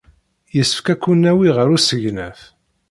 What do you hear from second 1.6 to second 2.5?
usegnaf.